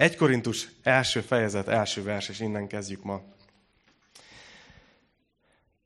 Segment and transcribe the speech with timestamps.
[0.00, 3.22] 1 Korintus első fejezet, első vers, és innen kezdjük ma.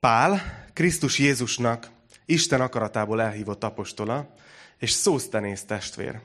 [0.01, 0.41] Pál,
[0.73, 1.91] Krisztus Jézusnak,
[2.25, 4.35] Isten akaratából elhívott apostola,
[4.79, 6.21] és szósztenész testvér.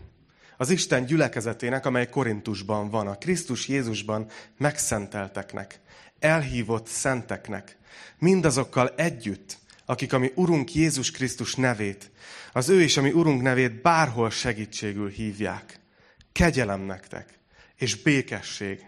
[0.58, 5.80] Az Isten gyülekezetének, amely Korintusban van, a Krisztus Jézusban megszentelteknek,
[6.20, 7.78] elhívott szenteknek,
[8.20, 12.12] mindazokkal együtt, akik a mi Urunk Jézus Krisztus nevét,
[12.54, 15.80] az ő és a mi Urunk nevét bárhol segítségül hívják.
[16.32, 17.39] Kegyelem nektek,
[17.80, 18.86] és békesség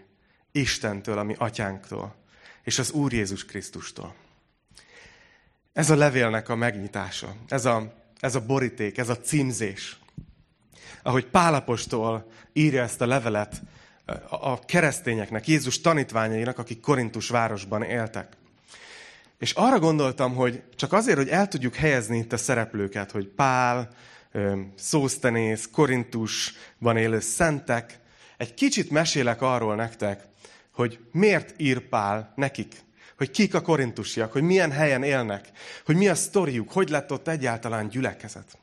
[0.52, 2.14] Istentől, a mi atyánktól,
[2.62, 4.14] és az Úr Jézus Krisztustól.
[5.72, 9.96] Ez a levélnek a megnyitása, ez a, ez a boríték, ez a címzés.
[11.02, 13.62] Ahogy Pálapostól írja ezt a levelet
[14.28, 18.36] a keresztényeknek, Jézus tanítványainak, akik Korintus városban éltek.
[19.38, 23.88] És arra gondoltam, hogy csak azért, hogy el tudjuk helyezni itt a szereplőket, hogy Pál,
[24.74, 28.00] Szósztenész, Korintusban élő szentek,
[28.42, 30.24] egy kicsit mesélek arról nektek,
[30.72, 32.74] hogy miért ír Pál nekik,
[33.16, 35.48] hogy kik a korintusiak, hogy milyen helyen élnek,
[35.84, 38.58] hogy mi a sztoriuk, hogy lett ott egyáltalán gyülekezet.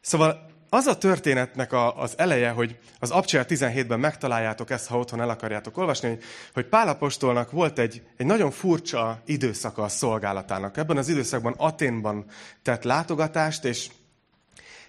[0.00, 5.20] Szóval az a történetnek a, az eleje, hogy az Abcsel 17-ben megtaláljátok ezt, ha otthon
[5.20, 10.76] el akarjátok olvasni, hogy, hogy Pálapostolnak volt egy, egy nagyon furcsa időszaka a szolgálatának.
[10.76, 12.24] Ebben az időszakban Aténban
[12.62, 13.88] tett látogatást, és,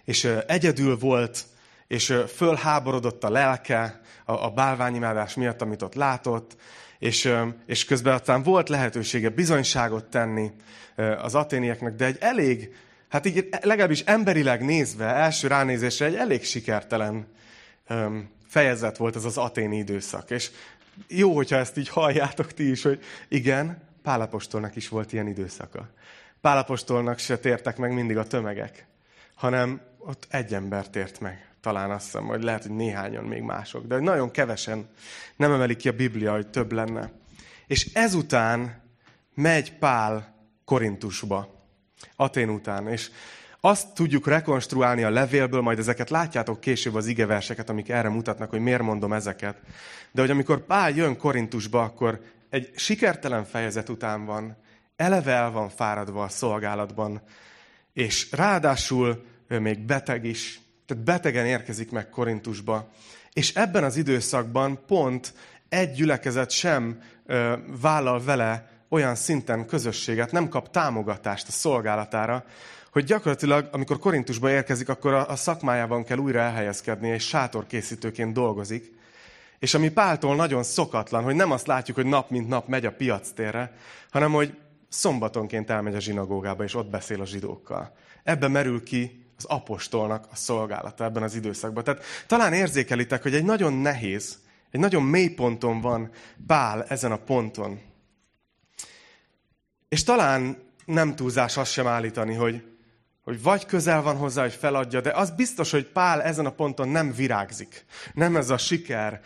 [0.06, 1.46] és egyedül volt,
[1.90, 6.56] és fölháborodott a lelke a, a bálványimádás miatt, amit ott látott,
[7.00, 7.34] és,
[7.66, 10.52] és közben aztán volt lehetősége bizonyságot tenni
[11.22, 12.76] az aténieknek, de egy elég
[13.10, 17.28] hát így legalábbis emberileg nézve, első ránézésre egy elég sikertelen
[18.48, 20.30] fejezet volt ez az aténi időszak.
[20.30, 20.52] És
[21.08, 25.90] jó, hogyha ezt így halljátok ti is, hogy igen, Pálapostolnak is volt ilyen időszaka.
[26.42, 28.86] Pálapostolnak se tértek meg mindig a tömegek,
[29.36, 31.49] hanem ott egy ember tért meg.
[31.62, 34.90] Talán azt hiszem, hogy lehet, hogy néhányan még mások, de nagyon kevesen
[35.36, 37.12] nem emelik ki a Biblia, hogy több lenne.
[37.68, 38.82] És ezután
[39.34, 41.58] megy Pál Korintusba.
[42.16, 42.88] Atén után.
[42.88, 43.12] És
[43.60, 48.60] azt tudjuk rekonstruálni a levélből, majd ezeket látjátok később az igeverseket, amik erre mutatnak, hogy
[48.60, 49.58] miért mondom ezeket.
[50.12, 54.58] De hogy amikor Pál jön Korintusba, akkor egy sikertelen fejezet után van,
[54.96, 57.22] eleve el van fáradva a szolgálatban,
[57.94, 62.90] és ráadásul ő még beteg is, tehát betegen érkezik meg Korintusba.
[63.34, 65.34] És ebben az időszakban pont
[65.70, 72.46] egy gyülekezet sem ö, vállal vele olyan szinten közösséget, nem kap támogatást a szolgálatára,
[72.92, 78.94] hogy gyakorlatilag, amikor Korintusba érkezik, akkor a, a szakmájában kell újra elhelyezkednie, és sátorkészítőként dolgozik.
[79.60, 82.92] És ami Páltól nagyon szokatlan, hogy nem azt látjuk, hogy nap mint nap megy a
[82.92, 83.74] piac térre,
[84.12, 84.58] hanem hogy
[84.88, 87.96] szombatonként elmegy a zsinagógába, és ott beszél a zsidókkal.
[88.24, 91.84] Ebben merül ki az apostolnak a szolgálata ebben az időszakban.
[91.84, 94.38] Tehát talán érzékelitek, hogy egy nagyon nehéz,
[94.72, 96.12] egy nagyon mély ponton van
[96.48, 97.80] Pál ezen a ponton.
[99.90, 102.64] És talán nem túlzás azt sem állítani, hogy,
[103.24, 106.88] hogy vagy közel van hozzá, hogy feladja, de az biztos, hogy Pál ezen a ponton
[106.88, 107.86] nem virágzik.
[108.14, 109.22] Nem ez a siker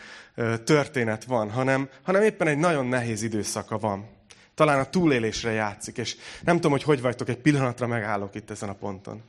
[0.63, 4.09] történet van, hanem, hanem éppen egy nagyon nehéz időszaka van.
[4.55, 8.69] Talán a túlélésre játszik, és nem tudom, hogy hogy vagytok, egy pillanatra megállok itt ezen
[8.69, 9.21] a ponton.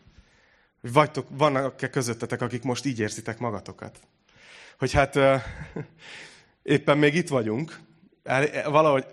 [0.84, 3.98] Hogy vagytok, vannak-e közöttetek, akik most így érzitek magatokat?
[4.78, 5.18] Hogy hát
[6.62, 7.80] éppen még itt vagyunk,
[8.64, 9.06] valahogy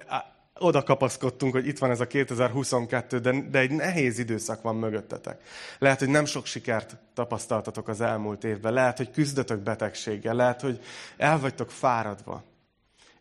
[0.59, 5.41] oda kapaszkodtunk, hogy itt van ez a 2022, de, de egy nehéz időszak van mögöttetek.
[5.79, 10.83] Lehet, hogy nem sok sikert tapasztaltatok az elmúlt évben, lehet, hogy küzdötök betegséggel, lehet, hogy
[11.17, 12.43] el vagytok fáradva.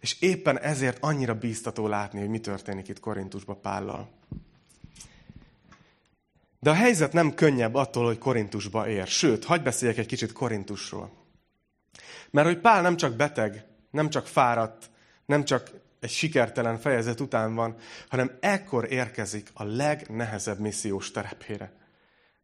[0.00, 4.08] És éppen ezért annyira bíztató látni, hogy mi történik itt Korintusba Pállal.
[6.60, 9.06] De a helyzet nem könnyebb attól, hogy Korintusba ér.
[9.06, 11.12] Sőt, hagyd beszéljek egy kicsit Korintusról.
[12.30, 14.90] Mert hogy Pál nem csak beteg, nem csak fáradt,
[15.26, 17.76] nem csak egy sikertelen fejezet után van,
[18.08, 21.72] hanem ekkor érkezik a legnehezebb missziós terepére.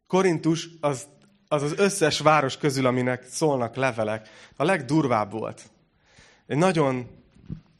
[0.07, 1.07] Korintus az,
[1.47, 5.69] az az összes város közül, aminek szólnak levelek, a legdurvább volt.
[6.47, 7.07] Egy nagyon,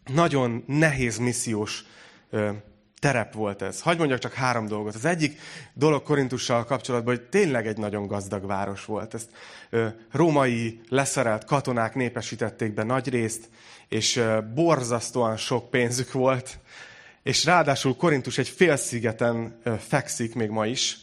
[0.06, 1.84] nagyon nehéz missziós
[2.30, 2.52] ö,
[3.00, 3.82] terep volt ez.
[3.82, 4.96] Hagy mondjak csak három dolgot.
[4.96, 5.40] Az egyik
[5.74, 9.14] dolog Korintussal kapcsolatban, hogy tényleg egy nagyon gazdag város volt.
[9.14, 9.30] Ezt
[9.70, 13.50] ö, római leszerelt katonák népesítették be nagy részt,
[13.88, 14.22] és
[14.54, 16.60] borzasztóan sok pénzük volt,
[17.24, 20.98] és ráadásul Korintus egy félszigeten fekszik még ma is,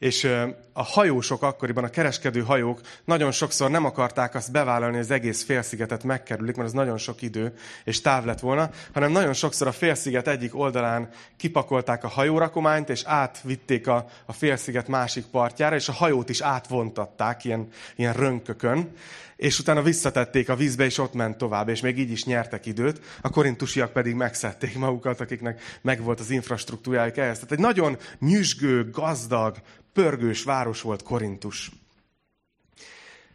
[0.00, 0.24] és
[0.72, 5.44] a hajósok akkoriban, a kereskedő hajók nagyon sokszor nem akarták azt bevállalni, hogy az egész
[5.44, 7.52] félszigetet megkerülik, mert az nagyon sok idő
[7.84, 13.02] és táv lett volna, hanem nagyon sokszor a félsziget egyik oldalán kipakolták a hajórakományt, és
[13.04, 18.92] átvitték a, a félsziget másik partjára, és a hajót is átvontatták ilyen, ilyen rönkökön,
[19.40, 23.00] és utána visszatették a vízbe, és ott ment tovább, és még így is nyertek időt,
[23.20, 27.34] a korintusiak pedig megszedték magukat, akiknek megvolt az infrastruktúrájuk ehhez.
[27.34, 29.56] Tehát egy nagyon nyüzsgő, gazdag,
[29.92, 31.70] pörgős város volt Korintus.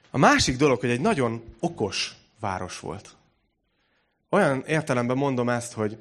[0.10, 3.16] A másik dolog, hogy egy nagyon okos város volt.
[4.30, 5.98] Olyan értelemben mondom ezt, hogy,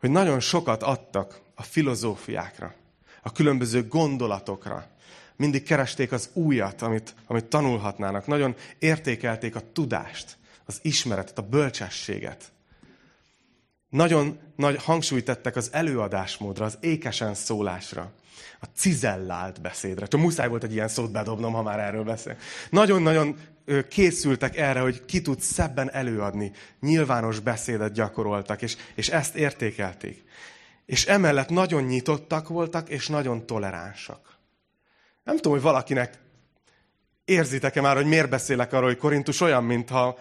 [0.00, 2.74] hogy nagyon sokat adtak a filozófiákra,
[3.22, 4.86] a különböző gondolatokra.
[5.36, 8.26] Mindig keresték az újat, amit, amit tanulhatnának.
[8.26, 12.52] Nagyon értékelték a tudást, az ismeretet, a bölcsességet.
[13.88, 18.12] Nagyon nagy hangsúlyt tettek az előadásmódra, az ékesen szólásra,
[18.60, 20.06] a cizellált beszédre.
[20.06, 22.36] Csak muszáj volt egy ilyen szót bedobnom, ha már erről beszél.
[22.70, 23.36] Nagyon-nagyon
[23.88, 26.52] készültek erre, hogy ki tud szebben előadni.
[26.80, 30.24] Nyilvános beszédet gyakoroltak, és, és ezt értékelték.
[30.86, 34.33] És emellett nagyon nyitottak voltak, és nagyon toleránsak.
[35.24, 36.18] Nem tudom, hogy valakinek
[37.24, 40.18] érzitek-e már, hogy miért beszélek arról, hogy Korintus olyan, mintha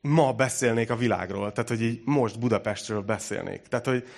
[0.00, 1.52] ma beszélnék a világról.
[1.52, 3.62] Tehát, hogy így most Budapestről beszélnék.
[3.62, 4.08] Tehát, hogy,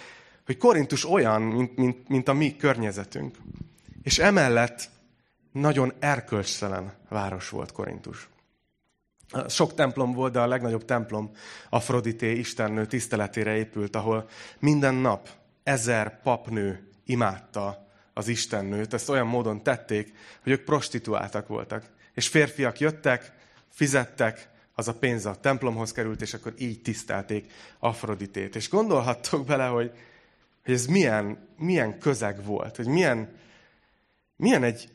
[0.46, 3.36] hogy Korintus olyan, mint, mint, mint a mi környezetünk.
[4.02, 4.90] És emellett
[5.52, 8.28] nagyon erkölcstelen város volt Korintus.
[9.48, 11.30] Sok templom volt, de a legnagyobb templom
[11.68, 14.28] Afrodité istennő tiszteletére épült, ahol
[14.58, 15.28] minden nap
[15.62, 17.83] ezer papnő imádta
[18.14, 18.94] az istennőt.
[18.94, 20.12] Ezt olyan módon tették,
[20.42, 21.84] hogy ők prostituáltak voltak.
[22.14, 23.32] És férfiak jöttek,
[23.70, 28.56] fizettek, az a pénz a templomhoz került, és akkor így tisztelték Afroditét.
[28.56, 29.90] És gondolhattok bele, hogy,
[30.64, 33.36] hogy ez milyen, milyen közeg volt, hogy milyen,
[34.36, 34.88] milyen egy...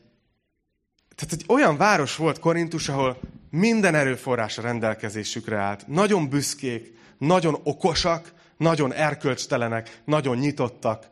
[1.16, 3.20] Tehát egy olyan város volt Korintus, ahol
[3.50, 5.86] minden erőforrás a rendelkezésükre állt.
[5.86, 11.08] Nagyon büszkék, nagyon okosak, nagyon erkölcstelenek, nagyon nyitottak.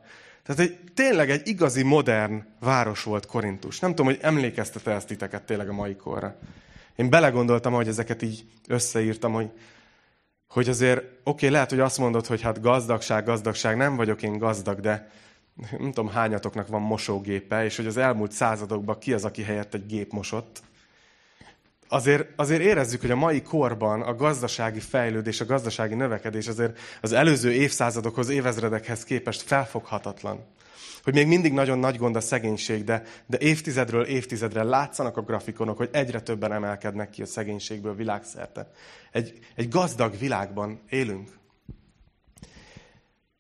[0.49, 3.79] Tehát egy, tényleg egy igazi modern város volt Korintus.
[3.79, 6.37] Nem tudom, hogy emlékeztet-e ezt titeket tényleg a mai korra.
[6.97, 9.50] Én belegondoltam, hogy ezeket így összeírtam, hogy,
[10.49, 14.39] hogy azért, oké, okay, lehet, hogy azt mondod, hogy hát gazdagság, gazdagság, nem vagyok én
[14.39, 15.11] gazdag, de
[15.79, 19.87] nem tudom, hányatoknak van mosógépe, és hogy az elmúlt századokban ki az, aki helyett egy
[19.87, 20.62] gép mosott
[21.88, 27.12] azért, azért érezzük, hogy a mai korban a gazdasági fejlődés, a gazdasági növekedés azért az
[27.12, 30.46] előző évszázadokhoz, évezredekhez képest felfoghatatlan.
[31.02, 35.76] Hogy még mindig nagyon nagy gond a szegénység, de, de évtizedről évtizedre látszanak a grafikonok,
[35.76, 38.70] hogy egyre többen emelkednek ki a szegénységből világszerte.
[39.12, 41.29] Egy, egy gazdag világban élünk.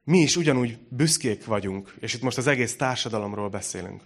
[0.04, 4.02] Mi is ugyanúgy büszkék vagyunk, és itt most az egész társadalomról beszélünk.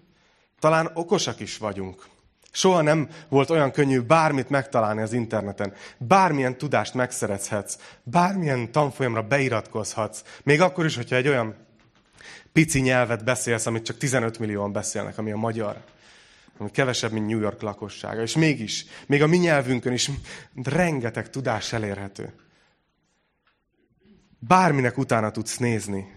[0.59, 2.07] Talán okosak is vagyunk,
[2.55, 5.73] Soha nem volt olyan könnyű bármit megtalálni az interneten.
[5.99, 10.23] Bármilyen tudást megszerezhetsz, bármilyen tanfolyamra beiratkozhatsz.
[10.43, 11.55] Még akkor is, hogyha egy olyan
[12.53, 15.77] pici nyelvet beszélsz, amit csak 15 millióan beszélnek, ami a magyar.
[16.59, 18.23] Ami kevesebb, mint New York lakossága.
[18.23, 20.11] És mégis, még a mi nyelvünkön is
[20.63, 22.33] rengeteg tudás elérhető.
[24.39, 26.13] Bárminek utána tudsz nézni.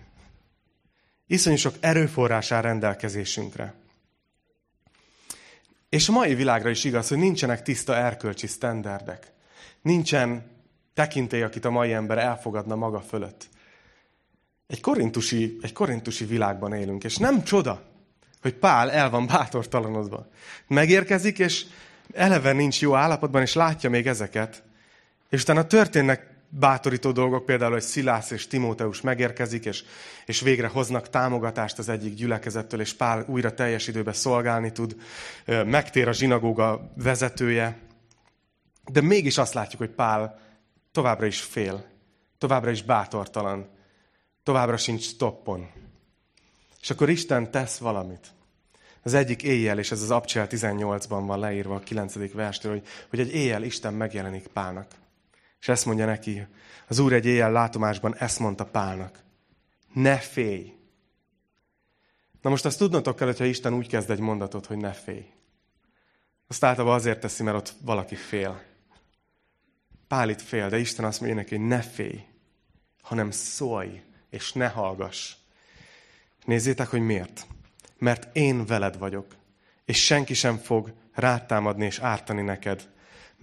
[1.28, 3.74] Iszonyú sok erőforrás áll rendelkezésünkre.
[5.90, 9.32] És a mai világra is igaz, hogy nincsenek tiszta erkölcsi sztenderdek.
[9.82, 10.44] Nincsen
[10.94, 13.48] tekintély, akit a mai ember elfogadna maga fölött.
[14.68, 17.82] Egy korintusi, egy korintusi világban élünk, és nem csoda,
[18.42, 20.28] hogy Pál el van bátortalanodva.
[20.68, 21.66] Megérkezik, és
[22.14, 24.64] eleve nincs jó állapotban, és látja még ezeket.
[25.30, 29.84] És utána történnek bátorító dolgok, például, hogy Szilász és Timóteus megérkezik, és,
[30.26, 34.96] és végre hoznak támogatást az egyik gyülekezettől, és Pál újra teljes időben szolgálni tud,
[35.46, 37.80] megtér a zsinagóga vezetője,
[38.92, 40.40] de mégis azt látjuk, hogy Pál
[40.92, 41.86] továbbra is fél,
[42.38, 43.70] továbbra is bátortalan,
[44.44, 45.70] továbbra sincs toppon.
[46.82, 48.28] És akkor Isten tesz valamit.
[49.02, 52.34] Az egyik éjjel, és ez az Abcsel 18-ban van leírva a 9.
[52.34, 54.88] verstől, hogy, hogy egy éjjel Isten megjelenik Pálnak.
[55.66, 56.48] És ezt mondja neki,
[56.88, 59.20] az Úr egy éjjel látomásban ezt mondta Pálnak.
[59.94, 60.74] Ne félj!
[62.42, 65.26] Na most azt tudnotok kell, hogyha Isten úgy kezd egy mondatot, hogy ne félj.
[66.48, 68.62] Azt általában azért teszi, mert ott valaki fél.
[70.08, 72.24] Pál itt fél, de Isten azt mondja neki, hogy ne félj,
[73.02, 75.36] hanem szólj, és ne hallgass.
[76.44, 77.48] Nézzétek, hogy miért.
[77.98, 79.36] Mert én veled vagyok,
[79.86, 82.94] és senki sem fog rátámadni és ártani neked,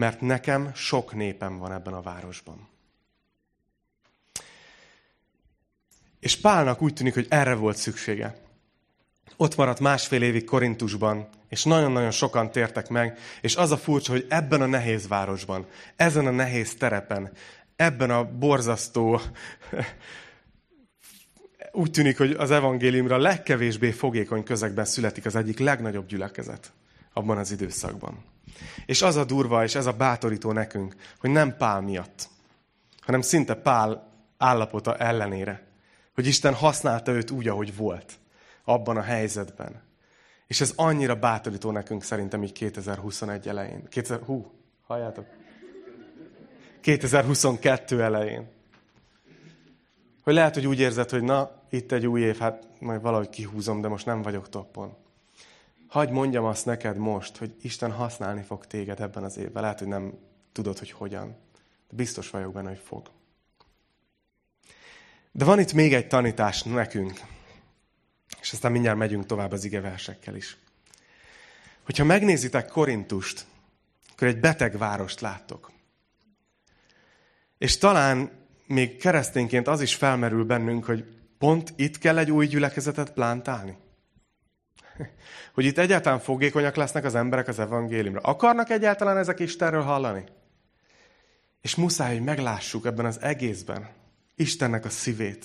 [0.03, 2.69] mert nekem sok népem van ebben a városban.
[6.21, 8.37] És Pálnak úgy tűnik, hogy erre volt szüksége.
[9.37, 14.27] Ott maradt másfél évig Korintusban, és nagyon-nagyon sokan tértek meg, és az a furcsa, hogy
[14.29, 15.67] ebben a nehéz városban,
[15.97, 17.33] ezen a nehéz terepen,
[17.77, 19.21] ebben a borzasztó,
[21.83, 26.73] úgy tűnik, hogy az evangéliumra legkevésbé fogékony közegben születik az egyik legnagyobb gyülekezet
[27.13, 28.32] abban az időszakban.
[28.87, 32.29] És az a durva, és ez a bátorító nekünk, hogy nem Pál miatt,
[33.01, 35.67] hanem szinte Pál állapota ellenére.
[36.15, 38.13] Hogy Isten használta őt úgy, ahogy volt,
[38.65, 39.83] abban a helyzetben.
[40.47, 43.89] És ez annyira bátorító nekünk szerintem így 2021 elején.
[43.89, 44.51] 2000, hú,
[44.87, 45.27] halljátok?
[46.81, 48.51] 2022 elején.
[50.23, 53.81] Hogy lehet, hogy úgy érzed, hogy na, itt egy új év, hát majd valahogy kihúzom,
[53.81, 54.97] de most nem vagyok toppon.
[55.93, 59.63] Hagy mondjam azt neked most, hogy Isten használni fog téged ebben az évben.
[59.63, 60.19] Lehet, hogy nem
[60.53, 61.37] tudod, hogy hogyan.
[61.89, 63.11] De biztos vagyok benne, hogy fog.
[65.33, 67.21] De van itt még egy tanítás nekünk.
[68.41, 70.57] És aztán mindjárt megyünk tovább az igeversekkel is.
[71.83, 73.47] Hogyha megnézitek Korintust,
[74.13, 75.73] akkor egy beteg várost láttok.
[77.59, 78.31] És talán
[78.67, 81.05] még keresztényként az is felmerül bennünk, hogy
[81.39, 83.77] pont itt kell egy új gyülekezetet plántálni.
[85.55, 88.21] Hogy itt egyáltalán fogékonyak lesznek az emberek az evangéliumra.
[88.21, 90.25] Akarnak egyáltalán ezek Istenről hallani?
[91.61, 93.89] És muszáj, hogy meglássuk ebben az egészben
[94.37, 95.45] Istennek a szívét.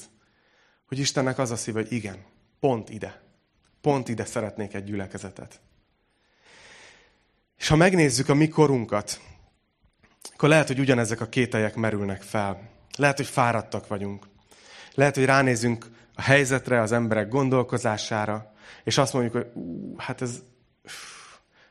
[0.88, 2.18] Hogy Istennek az a szíve, hogy igen,
[2.60, 3.22] pont ide.
[3.82, 5.60] Pont ide szeretnék egy gyülekezetet.
[7.58, 9.22] És ha megnézzük a mi korunkat,
[10.34, 12.70] akkor lehet, hogy ugyanezek a kételyek merülnek fel.
[12.98, 14.28] Lehet, hogy fáradtak vagyunk.
[14.94, 15.86] Lehet, hogy ránézünk
[16.16, 20.42] a helyzetre, az emberek gondolkozására, és azt mondjuk, hogy ú, hát ez...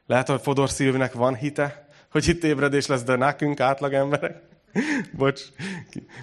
[0.07, 4.43] Lehet, hogy Fodor Szilvinek van hite, hogy itt ébredés lesz, de nekünk átlag emberek.
[5.19, 5.43] Bocs,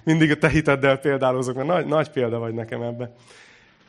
[0.03, 3.13] mindig a te hiteddel példálozok, mert nagy, nagy példa vagy nekem ebben.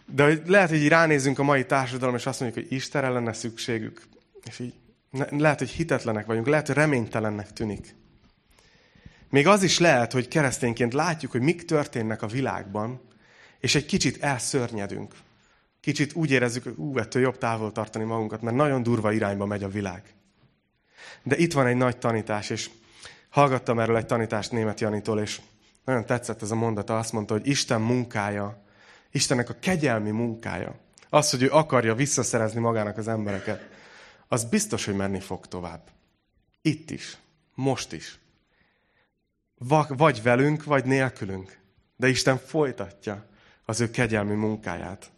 [0.06, 3.32] De hogy lehet, hogy így ránézünk a mai társadalom, és azt mondjuk, hogy Istenre lenne
[3.32, 4.02] szükségük.
[4.44, 4.74] És így
[5.30, 7.94] lehet, hogy hitetlenek vagyunk, lehet, hogy reménytelennek tűnik.
[9.30, 13.00] Még az is lehet, hogy keresztényként látjuk, hogy mik történnek a világban,
[13.60, 15.14] és egy kicsit elszörnyedünk.
[15.84, 19.62] Kicsit úgy érezzük, hogy ú, ettől jobb távol tartani magunkat, mert nagyon durva irányba megy
[19.62, 20.14] a világ.
[21.22, 22.70] De itt van egy nagy tanítás, és
[23.28, 25.40] hallgattam erről egy tanítást német Janitól, és
[25.84, 26.98] nagyon tetszett ez a mondata.
[26.98, 28.62] Azt mondta, hogy Isten munkája,
[29.10, 30.74] Istennek a kegyelmi munkája,
[31.08, 33.68] az, hogy ő akarja visszaszerezni magának az embereket,
[34.28, 35.90] az biztos, hogy menni fog tovább.
[36.62, 37.16] Itt is.
[37.54, 38.18] Most is.
[39.88, 41.58] Vagy velünk, vagy nélkülünk.
[41.96, 43.26] De Isten folytatja
[43.64, 45.12] az ő kegyelmi munkáját.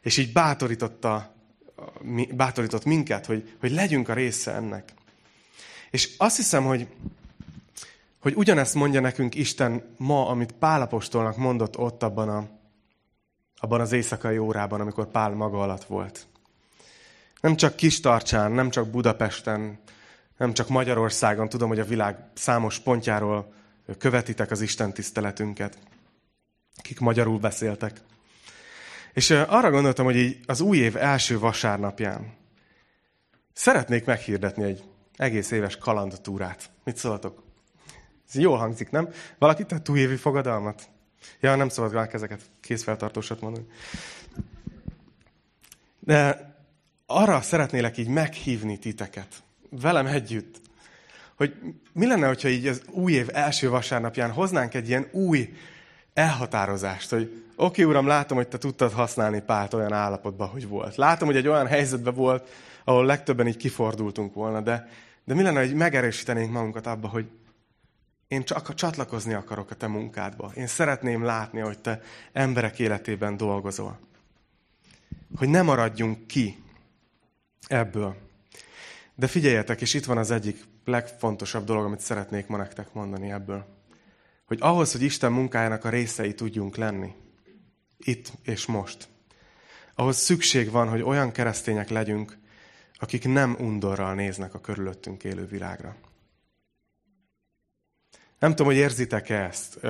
[0.00, 1.34] És így bátorította,
[2.34, 4.92] bátorított minket, hogy, hogy legyünk a része ennek.
[5.90, 6.88] És azt hiszem, hogy,
[8.20, 12.48] hogy ugyanezt mondja nekünk Isten ma, amit Pálapostolnak mondott ott abban, a,
[13.56, 16.26] abban az éjszakai órában, amikor Pál maga alatt volt.
[17.40, 19.78] Nem csak Kistarcsán, nem csak Budapesten,
[20.36, 23.52] nem csak Magyarországon, tudom, hogy a világ számos pontjáról
[23.98, 25.78] követitek az Isten tiszteletünket,
[26.76, 28.00] akik magyarul beszéltek.
[29.18, 32.34] És arra gondoltam, hogy így az új év első vasárnapján
[33.52, 34.84] szeretnék meghirdetni egy
[35.16, 36.70] egész éves kalandtúrát.
[36.84, 37.42] Mit szóltok?
[38.28, 39.08] Ez jól hangzik, nem?
[39.38, 40.88] Valaki tett újévi fogadalmat?
[41.40, 43.66] Ja, nem szabad rá ezeket készfeltartósat mondani.
[45.98, 46.54] De
[47.06, 50.60] arra szeretnélek így meghívni titeket, velem együtt,
[51.36, 51.54] hogy
[51.92, 55.52] mi lenne, hogyha így az új év első vasárnapján hoznánk egy ilyen új
[56.18, 60.96] elhatározást, hogy oké, uram, látom, hogy te tudtad használni Pált olyan állapotban, hogy volt.
[60.96, 62.48] Látom, hogy egy olyan helyzetben volt,
[62.84, 64.88] ahol legtöbben így kifordultunk volna, de,
[65.24, 67.28] de mi lenne, hogy megerősítenénk magunkat abba, hogy
[68.28, 70.52] én csak csatlakozni akarok a te munkádba.
[70.54, 73.98] Én szeretném látni, hogy te emberek életében dolgozol.
[75.36, 76.62] Hogy ne maradjunk ki
[77.66, 78.16] ebből.
[79.14, 83.77] De figyeljetek, és itt van az egyik legfontosabb dolog, amit szeretnék ma nektek mondani ebből.
[84.48, 87.14] Hogy ahhoz, hogy Isten munkájának a részei tudjunk lenni,
[87.98, 89.08] itt és most,
[89.94, 92.38] ahhoz szükség van, hogy olyan keresztények legyünk,
[92.94, 95.96] akik nem undorral néznek a körülöttünk élő világra.
[98.38, 99.80] Nem tudom, hogy érzitek-e ezt.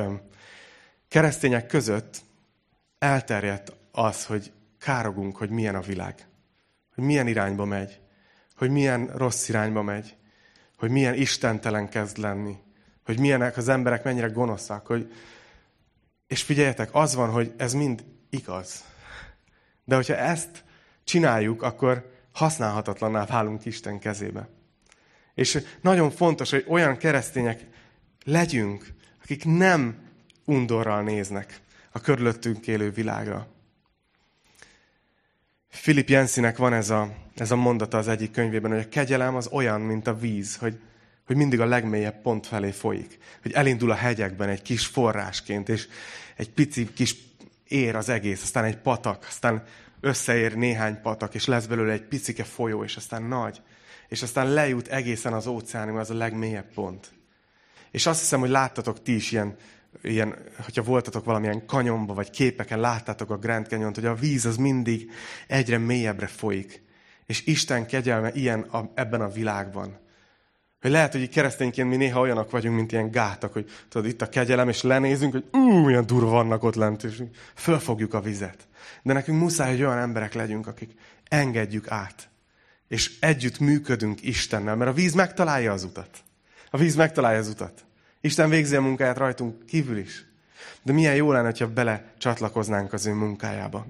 [1.09, 2.23] Keresztények között
[2.99, 6.29] elterjedt az, hogy károgunk, hogy milyen a világ
[6.99, 8.01] hogy milyen irányba megy,
[8.57, 10.17] hogy milyen rossz irányba megy,
[10.77, 12.57] hogy milyen istentelen kezd lenni,
[13.09, 15.13] hogy milyenek az emberek mennyire gonoszak, hogy...
[16.27, 18.85] És figyeljetek, az van, hogy ez mind igaz.
[19.85, 20.65] De hogyha ezt
[21.05, 24.49] csináljuk, akkor használhatatlanná válunk Isten kezébe.
[25.35, 27.67] És nagyon fontos, hogy olyan keresztények
[28.25, 28.87] legyünk,
[29.23, 29.99] akik nem
[30.45, 31.61] undorral néznek
[31.93, 33.47] a körülöttünk élő világra,
[35.71, 39.49] Philip Jensinek van ez a, ez a mondata az egyik könyvében, hogy a kegyelem az
[39.53, 40.81] olyan, mint a víz, hogy,
[41.29, 43.19] hogy mindig a legmélyebb pont felé folyik.
[43.43, 45.89] Hogy elindul a hegyekben egy kis forrásként, és
[46.37, 47.17] egy pici kis
[47.69, 49.63] ér az egész, aztán egy patak, aztán
[50.01, 53.61] összeér néhány patak, és lesz belőle egy picike folyó, és aztán nagy.
[54.09, 57.13] és aztán lejut egészen az óceánig, az a legmélyebb pont.
[57.91, 59.57] És azt hiszem, hogy láttatok ti is ilyen,
[60.03, 64.57] ilyen, hogyha voltatok valamilyen kanyomba, vagy képeken láttátok a Grand canyon hogy a víz az
[64.57, 65.11] mindig
[65.47, 66.83] egyre mélyebbre folyik.
[67.27, 70.07] És Isten kegyelme ilyen a, ebben a világban.
[70.81, 74.29] Hogy lehet, hogy keresztényként mi néha olyanok vagyunk, mint ilyen gátak, hogy tudod, itt a
[74.29, 77.23] kegyelem, és lenézünk, hogy ú, milyen durva vannak ott lent, és
[77.55, 78.67] fölfogjuk a vizet.
[79.03, 80.91] De nekünk muszáj, hogy olyan emberek legyünk, akik
[81.29, 82.29] engedjük át.
[82.89, 86.11] És együtt működünk Istennel, mert a víz megtalálja az utat.
[86.71, 87.85] A víz megtalálja az utat.
[88.21, 90.25] Isten végzi a munkáját rajtunk kívül is.
[90.83, 93.87] De milyen jó lenne, ha bele csatlakoznánk az ő munkájába.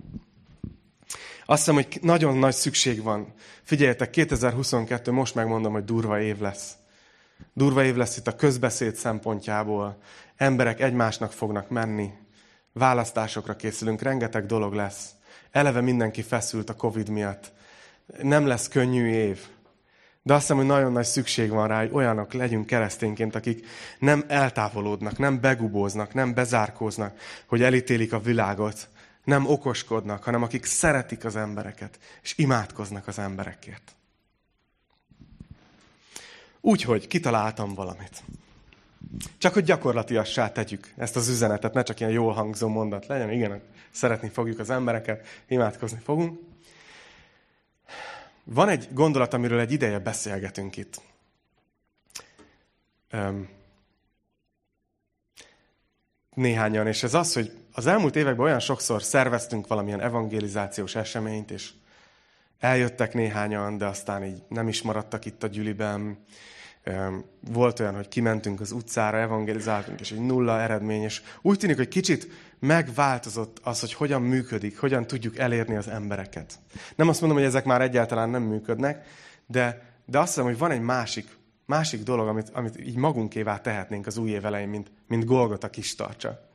[1.47, 3.33] Azt hiszem, hogy nagyon nagy szükség van.
[3.63, 6.78] Figyeljetek, 2022, most megmondom, hogy durva év lesz.
[7.59, 9.97] Durva év lesz itt a közbeszéd szempontjából.
[10.37, 12.11] Emberek egymásnak fognak menni.
[12.73, 15.11] Választásokra készülünk, rengeteg dolog lesz.
[15.51, 17.53] Eleve mindenki feszült a Covid miatt.
[18.23, 19.39] Nem lesz könnyű év.
[20.23, 23.67] De azt hiszem, hogy nagyon nagy szükség van rá, hogy olyanok legyünk keresztényként, akik
[23.99, 28.89] nem eltávolodnak, nem begubóznak, nem bezárkóznak, hogy elítélik a világot,
[29.25, 33.98] nem okoskodnak, hanem akik szeretik az embereket, és imádkoznak az emberekért.
[36.61, 38.23] Úgyhogy kitaláltam valamit.
[39.39, 43.33] Csak hogy gyakorlatiassá tegyük ezt az üzenetet, ne csak ilyen jól hangzó mondat legyen.
[43.33, 46.41] Igen, szeretni fogjuk az embereket, imádkozni fogunk.
[48.45, 51.01] Van egy gondolat, amiről egy ideje beszélgetünk itt.
[56.35, 61.71] Néhányan, és ez az, hogy az elmúlt években olyan sokszor szerveztünk valamilyen evangelizációs eseményt, és
[62.59, 66.19] eljöttek néhányan, de aztán így nem is maradtak itt a gyüliben.
[67.41, 71.89] Volt olyan, hogy kimentünk az utcára, evangelizáltunk, és egy nulla eredmény, és úgy tűnik, hogy
[71.89, 76.59] kicsit megváltozott az, hogy hogyan működik, hogyan tudjuk elérni az embereket.
[76.95, 79.07] Nem azt mondom, hogy ezek már egyáltalán nem működnek,
[79.47, 81.29] de, de azt hiszem, hogy van egy másik,
[81.67, 85.95] másik dolog, amit, amit így magunkévá tehetnénk az új év elején, mint, mint Golgota kis
[85.95, 86.51] tartsa.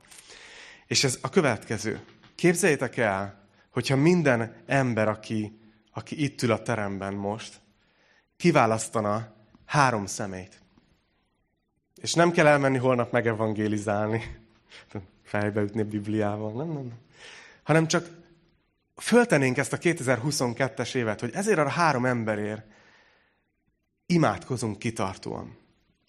[0.87, 1.99] És ez a következő.
[2.35, 5.62] Képzeljétek el, hogyha minden ember, aki,
[5.93, 7.61] aki itt ül a teremben most,
[8.37, 9.33] kiválasztana
[9.65, 10.61] három szemét.
[12.01, 14.39] És nem kell elmenni holnap megevangélizálni,
[15.23, 16.99] fejbe ütni a Bibliával, nem, nem, nem.
[17.63, 18.07] Hanem csak
[18.95, 22.65] föltenénk ezt a 2022-es évet, hogy ezért a három emberért
[24.05, 25.57] imádkozunk kitartóan,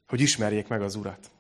[0.07, 1.31] hogy ismerjék meg az Urat.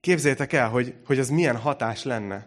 [0.00, 2.46] Képzeljétek el, hogy, hogy az milyen hatás lenne.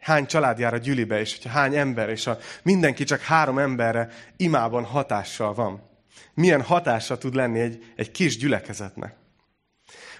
[0.00, 4.08] Hány család jár a gyülibe, és hogyha hány ember, és ha mindenki csak három emberre
[4.36, 5.88] imában hatással van.
[6.34, 9.14] Milyen hatása tud lenni egy, egy kis gyülekezetnek.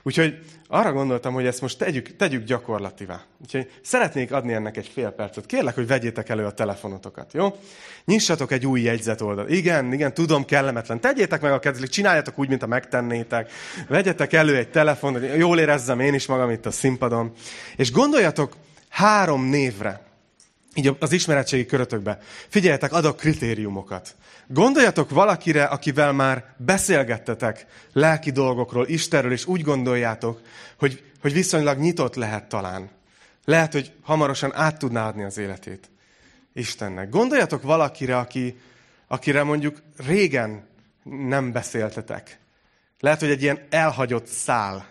[0.02, 0.38] Úgyhogy
[0.68, 3.22] arra gondoltam, hogy ezt most tegyük, tegyük gyakorlativá.
[3.42, 5.46] Úgyhogy szeretnék adni ennek egy fél percet.
[5.46, 7.58] Kérlek, hogy vegyétek elő a telefonotokat, jó?
[8.04, 9.48] Nyissatok egy új jegyzetoldal.
[9.48, 11.00] Igen, igen, tudom, kellemetlen.
[11.00, 13.50] Tegyétek meg a kedvelik, csináljatok úgy, mint a megtennétek.
[13.88, 17.32] Vegyetek elő egy telefon, hogy jól érezzem én is magam itt a színpadon.
[17.76, 18.56] És gondoljatok
[18.90, 20.10] három névre,
[20.74, 22.18] így az ismeretségi körötökbe.
[22.48, 24.16] Figyeljetek, adok kritériumokat.
[24.46, 30.40] Gondoljatok valakire, akivel már beszélgettetek lelki dolgokról, Istenről, és úgy gondoljátok,
[30.78, 32.90] hogy, hogy viszonylag nyitott lehet talán.
[33.44, 35.90] Lehet, hogy hamarosan át tudná adni az életét
[36.52, 37.08] Istennek.
[37.08, 38.60] Gondoljatok valakire, aki,
[39.06, 40.68] akire mondjuk régen
[41.02, 42.38] nem beszéltetek.
[43.00, 44.86] Lehet, hogy egy ilyen elhagyott szál,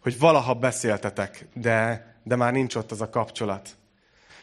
[0.00, 3.76] hogy valaha beszéltetek, de, de már nincs ott az a kapcsolat.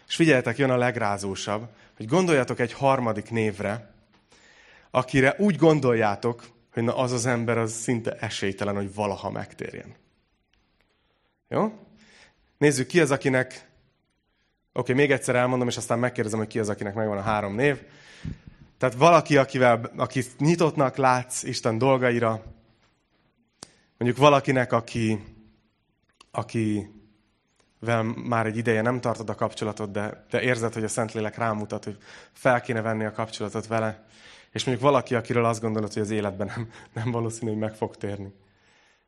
[0.08, 3.92] És figyeljetek, jön a legrázósabb, hogy gondoljatok egy harmadik névre,
[4.92, 9.96] akire úgy gondoljátok, hogy na az az ember az szinte esélytelen, hogy valaha megtérjen.
[11.48, 11.74] Jó?
[12.58, 13.70] Nézzük, ki az, akinek...
[14.74, 17.82] Oké, még egyszer elmondom, és aztán megkérdezem, hogy ki az, akinek megvan a három név.
[18.78, 22.44] Tehát valaki, akivel, aki nyitottnak látsz Isten dolgaira,
[23.98, 25.24] mondjuk valakinek, aki,
[27.80, 31.84] akivel már egy ideje nem tartod a kapcsolatot, de, de érzed, hogy a Szentlélek rámutat,
[31.84, 31.98] hogy
[32.34, 34.06] fel kéne venni a kapcsolatot vele
[34.58, 37.96] és mondjuk valaki, akiről azt gondolod, hogy az életben nem, nem valószínű, hogy meg fog
[37.96, 38.34] térni.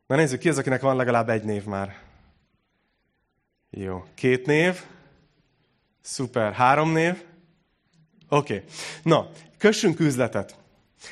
[0.06, 1.96] Na nézzük, ki az, akinek van legalább egy név már?
[3.70, 4.04] Jó.
[4.14, 4.82] Két név?
[6.00, 6.52] Szuper.
[6.52, 7.22] Három név?
[8.28, 8.54] Oké.
[8.54, 8.68] Okay.
[9.02, 10.56] Na, kössünk üzletet.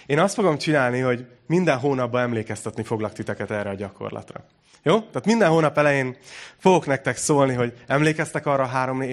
[0.06, 4.44] Én azt fogom csinálni, hogy minden hónapban emlékeztetni foglak titeket erre a gyakorlatra.
[4.82, 5.00] Jó?
[5.00, 6.16] Tehát minden hónap elején
[6.58, 9.04] fogok nektek szólni, hogy emlékeztek arra a három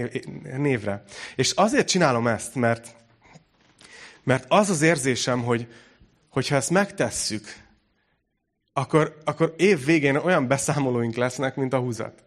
[0.57, 1.03] névre.
[1.35, 2.95] És azért csinálom ezt, mert
[4.25, 5.67] mert az az érzésem, hogy
[6.29, 7.55] hogyha ezt megtesszük,
[8.73, 12.23] akkor, akkor év végén olyan beszámolóink lesznek, mint a húzat.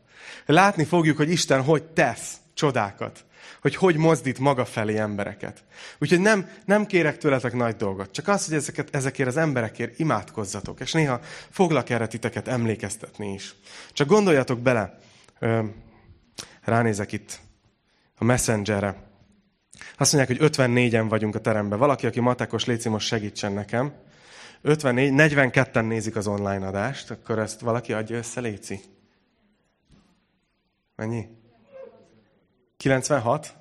[0.46, 3.24] Látni fogjuk, hogy Isten hogy tesz csodákat.
[3.60, 5.64] Hogy hogy mozdít maga felé embereket.
[5.98, 8.12] Úgyhogy nem, nem kérek tőletek nagy dolgot.
[8.12, 10.80] Csak az, hogy ezeket, ezekért az emberekért imádkozzatok.
[10.80, 13.54] És néha foglak erre titeket emlékeztetni is.
[13.92, 14.98] Csak gondoljatok bele.
[16.62, 17.38] Ránézek itt
[18.16, 18.96] a messengerre.
[19.96, 21.78] Azt mondják, hogy 54-en vagyunk a teremben.
[21.78, 23.92] Valaki, aki matekos, léci, most segítsen nekem.
[24.62, 28.80] 54, 42-en nézik az online adást, akkor ezt valaki adja össze, léci.
[30.96, 31.37] Mennyi?
[32.78, 33.54] 96?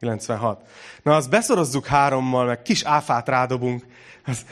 [0.00, 0.62] 96.
[1.02, 3.84] Na, azt beszorozzuk hárommal, meg kis áfát rádobunk.
[4.26, 4.44] Az,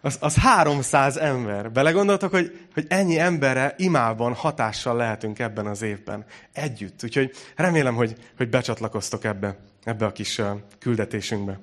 [0.00, 1.72] az, az 300 ember.
[1.72, 6.24] Belegondoltok, hogy, hogy ennyi emberre imában hatással lehetünk ebben az évben.
[6.52, 7.04] Együtt.
[7.04, 10.40] Úgyhogy remélem, hogy, hogy becsatlakoztok ebbe, ebbe a kis
[10.78, 11.60] küldetésünkbe.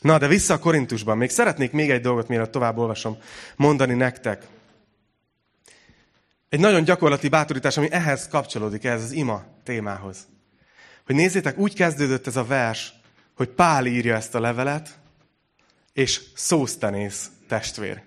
[0.00, 1.16] Na, de vissza a Korintusban.
[1.16, 3.16] Még szeretnék még egy dolgot, mielőtt tovább olvasom,
[3.56, 4.46] mondani nektek.
[6.48, 10.28] Egy nagyon gyakorlati bátorítás, ami ehhez kapcsolódik, ehhez az ima témához.
[11.08, 12.92] Hogy nézzétek, úgy kezdődött ez a vers,
[13.36, 14.98] hogy Pál írja ezt a levelet,
[15.92, 18.02] és szósztenész testvér.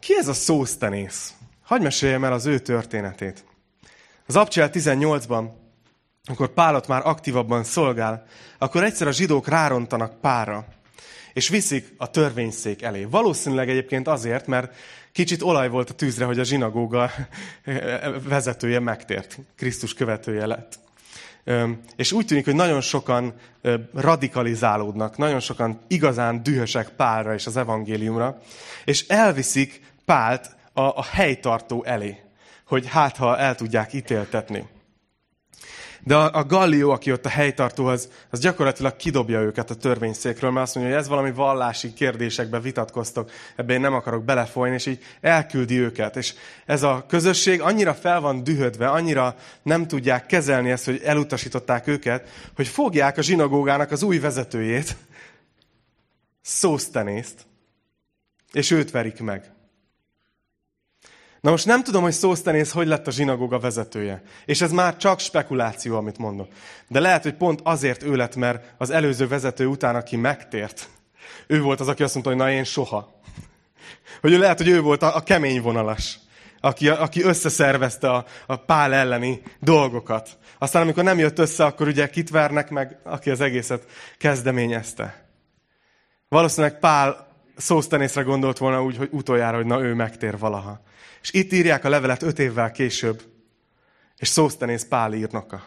[0.00, 1.34] Ki ez a szósztenész?
[1.62, 3.44] Hagy meséljem el az ő történetét.
[4.26, 5.48] Az Abcsel 18-ban,
[6.24, 8.26] amikor Pálot már aktívabban szolgál,
[8.58, 10.66] akkor egyszer a zsidók rárontanak pára,
[11.32, 13.04] és viszik a törvényszék elé.
[13.04, 14.74] Valószínűleg egyébként azért, mert
[15.14, 17.10] kicsit olaj volt a tűzre, hogy a zsinagóga
[18.28, 19.38] vezetője megtért.
[19.56, 20.78] Krisztus követője lett.
[21.96, 23.34] És úgy tűnik, hogy nagyon sokan
[23.94, 28.40] radikalizálódnak, nagyon sokan igazán dühösek Pálra és az evangéliumra,
[28.84, 32.20] és elviszik Pált a, a helytartó elé,
[32.66, 34.66] hogy hát ha el tudják ítéltetni.
[36.06, 40.50] De a, a Gallió, aki ott a helytartó, az, az gyakorlatilag kidobja őket a törvényszékről,
[40.50, 44.86] mert azt mondja, hogy ez valami vallási kérdésekbe vitatkoztok, ebben én nem akarok belefolyni, és
[44.86, 46.16] így elküldi őket.
[46.16, 46.34] És
[46.66, 52.28] ez a közösség annyira fel van dühödve, annyira nem tudják kezelni ezt, hogy elutasították őket,
[52.56, 54.96] hogy fogják a zsinagógának az új vezetőjét,
[56.46, 57.46] Szósztenészt,
[58.52, 59.53] és őt verik meg.
[61.44, 64.22] Na most nem tudom, hogy Szósztenész hogy lett a zsinagóga vezetője.
[64.44, 66.48] És ez már csak spekuláció, amit mondok.
[66.88, 70.88] De lehet, hogy pont azért ő lett, mert az előző vezető után, aki megtért,
[71.46, 73.20] ő volt az, aki azt mondta, hogy na én soha.
[74.20, 76.18] Hogy lehet, hogy ő volt a, a kemény vonalas,
[76.60, 80.38] aki, aki összeszervezte a, a pál elleni dolgokat.
[80.58, 83.86] Aztán amikor nem jött össze, akkor ugye kit vernek meg, aki az egészet
[84.18, 85.26] kezdeményezte.
[86.28, 90.80] Valószínűleg Pál szósztenészre gondolt volna úgy, hogy utoljára, hogy na ő megtér valaha.
[91.22, 93.22] És itt írják a levelet öt évvel később,
[94.16, 95.64] és Szósztenész Pál írnoka.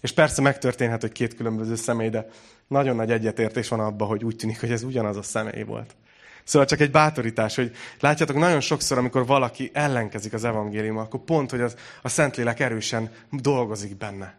[0.00, 2.28] És persze megtörténhet, hogy két különböző személy, de
[2.68, 5.96] nagyon nagy egyetértés van abban, hogy úgy tűnik, hogy ez ugyanaz a személy volt.
[6.44, 11.50] Szóval csak egy bátorítás, hogy látjátok, nagyon sokszor, amikor valaki ellenkezik az evangélium, akkor pont,
[11.50, 14.38] hogy az, a Szentlélek erősen dolgozik benne.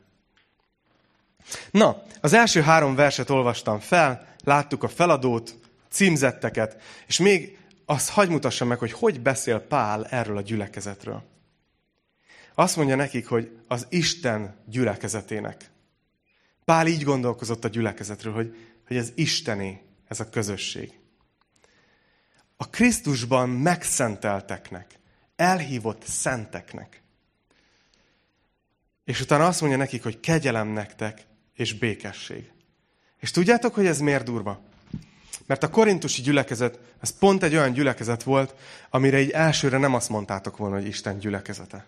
[1.71, 5.55] Na, az első három verset olvastam fel, láttuk a feladót,
[5.95, 11.23] címzetteket, és még azt hagy mutassam meg, hogy hogy beszél Pál erről a gyülekezetről.
[12.55, 15.69] Azt mondja nekik, hogy az Isten gyülekezetének.
[16.65, 18.55] Pál így gondolkozott a gyülekezetről, hogy,
[18.87, 20.99] hogy ez Istené, ez a közösség.
[22.57, 24.99] A Krisztusban megszentelteknek,
[25.35, 27.01] elhívott szenteknek.
[29.03, 32.51] És utána azt mondja nekik, hogy kegyelem nektek és békesség.
[33.19, 34.63] És tudjátok, hogy ez miért durva?
[35.45, 38.55] Mert a korintusi gyülekezet, ez pont egy olyan gyülekezet volt,
[38.89, 41.85] amire így elsőre nem azt mondtátok volna, hogy Isten gyülekezete.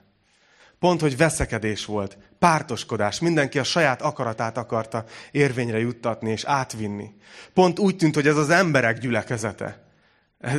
[0.79, 7.11] Pont, hogy veszekedés volt, pártoskodás, mindenki a saját akaratát akarta érvényre juttatni és átvinni.
[7.53, 9.85] Pont úgy tűnt, hogy ez az emberek gyülekezete.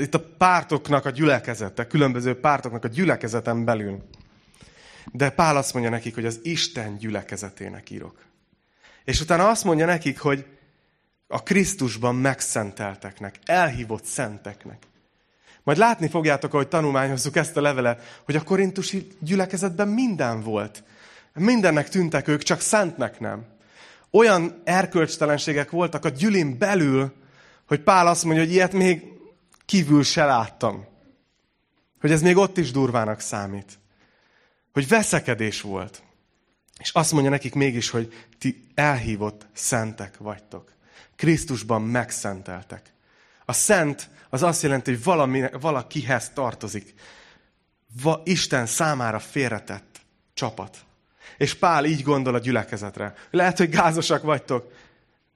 [0.00, 4.08] Itt a pártoknak a gyülekezete, különböző pártoknak a gyülekezeten belül.
[5.12, 8.24] De Pál azt mondja nekik, hogy az Isten gyülekezetének írok.
[9.04, 10.46] És utána azt mondja nekik, hogy
[11.28, 14.82] a Krisztusban megszentelteknek, elhívott szenteknek.
[15.62, 20.84] Majd látni fogjátok, ahogy tanulmányozzuk ezt a levelet, hogy a korintusi gyülekezetben minden volt.
[21.34, 23.46] Mindennek tűntek ők, csak szentnek nem.
[24.10, 27.12] Olyan erkölcstelenségek voltak a gyülin belül,
[27.66, 29.02] hogy Pál azt mondja, hogy ilyet még
[29.64, 30.86] kívül se láttam.
[32.00, 33.78] Hogy ez még ott is durvának számít.
[34.72, 36.02] Hogy veszekedés volt.
[36.78, 40.76] És azt mondja nekik mégis, hogy ti elhívott szentek vagytok.
[41.16, 42.92] Krisztusban megszenteltek.
[43.44, 46.94] A szent az azt jelenti, hogy valami, valakihez tartozik.
[48.02, 50.00] Va, Isten számára félretett
[50.34, 50.76] csapat.
[51.38, 53.14] És Pál így gondol a gyülekezetre.
[53.30, 54.72] Lehet, hogy gázosak vagytok,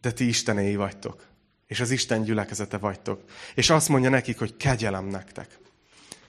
[0.01, 1.27] de ti Istenéi vagytok.
[1.67, 3.25] És az Isten gyülekezete vagytok.
[3.55, 5.61] És azt mondja nekik, hogy kegyelem nektek.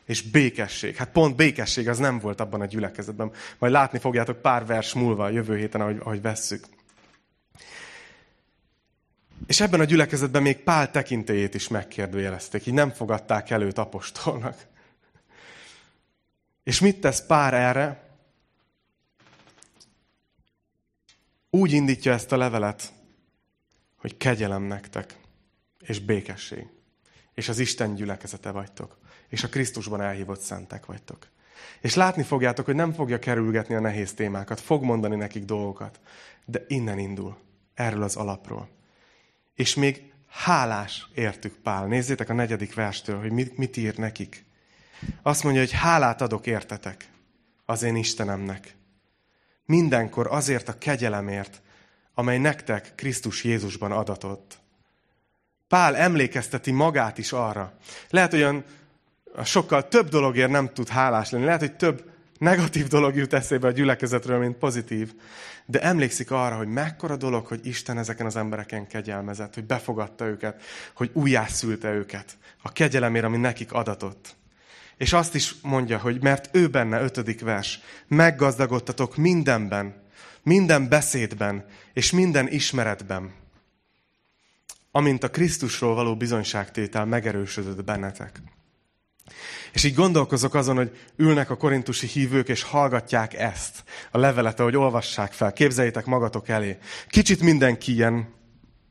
[0.06, 0.96] és békesség.
[0.96, 3.32] Hát pont békesség az nem volt abban a gyülekezetben.
[3.60, 6.66] Majd látni fogjátok pár vers múlva a jövő héten, ahogy, ahogy vesszük.
[9.46, 14.66] És ebben a gyülekezetben még Pál tekintélyét is megkérdőjelezték, így nem fogadták előtt apostolnak.
[16.64, 18.10] És mit tesz Pár erre?
[21.50, 22.94] Úgy indítja ezt a levelet,
[23.98, 25.18] hogy kegyelem nektek,
[25.80, 26.68] és békesség.
[27.34, 28.98] És az Isten gyülekezete vagytok.
[29.30, 31.28] És a Krisztusban elhívott szentek vagytok.
[31.82, 36.00] És látni fogjátok, hogy nem fogja kerülgetni a nehéz témákat, fog mondani nekik dolgokat.
[36.46, 37.38] De innen indul,
[37.74, 38.70] erről az alapról.
[39.56, 41.86] És még hálás értük Pál.
[41.86, 44.46] Nézzétek a negyedik verstől, hogy mit, mit ír nekik.
[45.22, 47.10] Azt mondja, hogy hálát adok értetek
[47.66, 48.76] az én Istenemnek.
[49.66, 51.62] Mindenkor azért a kegyelemért,
[52.14, 54.62] amely nektek Krisztus Jézusban adatott.
[55.68, 57.78] Pál emlékezteti magát is arra.
[58.10, 58.64] Lehet, hogy olyan
[59.44, 61.46] sokkal több dologért nem tud hálás lenni.
[61.46, 62.12] Lehet, hogy több
[62.44, 65.14] negatív dolog jut eszébe a gyülekezetről, mint pozitív.
[65.66, 70.62] De emlékszik arra, hogy mekkora dolog, hogy Isten ezeken az embereken kegyelmezett, hogy befogadta őket,
[70.96, 72.38] hogy újjászülte őket.
[72.62, 74.36] A kegyelemért, ami nekik adatott.
[74.98, 80.02] És azt is mondja, hogy mert ő benne, ötödik vers, meggazdagodtatok mindenben,
[80.44, 83.32] minden beszédben és minden ismeretben,
[84.92, 88.42] amint a Krisztusról való bizonyságtétel megerősödött bennetek.
[89.74, 94.76] És így gondolkozok azon, hogy ülnek a korintusi hívők, és hallgatják ezt, a levelet, ahogy
[94.76, 95.54] olvassák fel.
[95.54, 96.78] Képzeljétek magatok elé.
[97.08, 98.34] Kicsit mindenki ilyen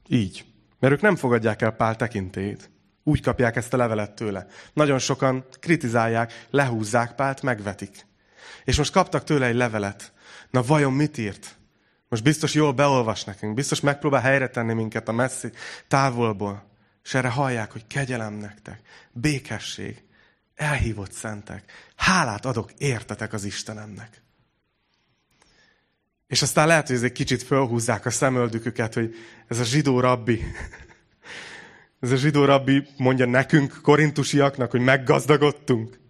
[0.09, 0.45] így.
[0.79, 2.71] Mert ők nem fogadják el Pál tekintélyét.
[3.05, 4.47] Úgy kapják ezt a levelet tőle.
[4.73, 8.07] Nagyon sokan kritizálják, lehúzzák Pált, megvetik.
[8.65, 10.13] És most kaptak tőle egy levelet.
[10.51, 11.57] Na vajon mit írt?
[12.09, 15.51] Most biztos jól beolvas nekünk, biztos megpróbál helyre tenni minket a messzi
[15.89, 16.71] távolból.
[17.05, 18.81] És erre hallják, hogy kegyelem nektek,
[19.13, 20.03] békesség,
[20.63, 21.73] elhívott szentek.
[21.97, 24.23] Hálát adok értetek az Istenemnek.
[26.27, 29.15] És aztán lehet, hogy ez egy kicsit fölhúzzák a szemöldüküket, hogy
[29.49, 30.45] ez a zsidó rabbi,
[32.01, 36.01] ez a zsidó rabbi mondja nekünk, korintusiaknak, hogy meggazdagodtunk.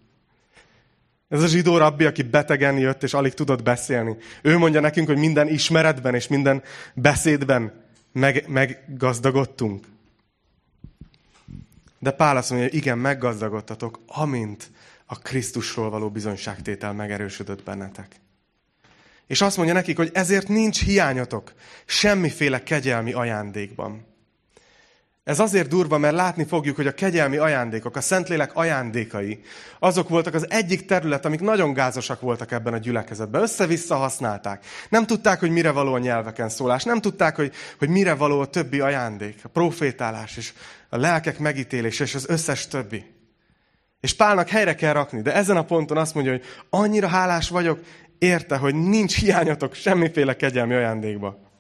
[1.29, 4.17] Ez a zsidó rabbi, aki betegen jött, és alig tudott beszélni.
[4.43, 6.63] Ő mondja nekünk, hogy minden ismeretben és minden
[6.95, 9.87] beszédben meg, meggazdagodtunk.
[12.03, 14.71] De Pál azt mondja, igen, meggazdagodtatok, amint
[15.07, 18.17] a Krisztusról való bizonyságtétel megerősödött bennetek.
[19.27, 21.53] És azt mondja nekik, hogy ezért nincs hiányatok
[21.85, 24.07] semmiféle kegyelmi ajándékban.
[25.25, 29.41] Ez azért durva, mert látni fogjuk, hogy a kegyelmi ajándékok, a Szentlélek ajándékai,
[29.79, 33.43] azok voltak az egyik terület, amik nagyon gázosak voltak ebben a gyülekezetben.
[33.43, 34.65] Össze-vissza használták.
[34.89, 36.85] Nem tudták, hogy mire való a nyelveken szólás.
[36.85, 39.41] Nem tudták, hogy, hogy mire való a többi ajándék.
[39.43, 40.53] A profétálás és
[40.89, 43.05] a lelkek megítélése és az összes többi.
[44.01, 47.81] És Pálnak helyre kell rakni, de ezen a ponton azt mondja, hogy annyira hálás vagyok,
[48.19, 51.52] érte, hogy nincs hiányatok semmiféle kegyelmi ajándékba.